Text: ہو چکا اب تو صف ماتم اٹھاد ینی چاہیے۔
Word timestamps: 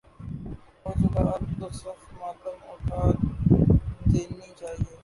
ہو 0.83 0.91
چکا 0.99 1.21
اب 1.33 1.43
تو 1.59 1.67
صف 1.79 1.99
ماتم 2.17 2.57
اٹھاد 2.71 3.17
ینی 4.13 4.49
چاہیے۔ 4.59 4.95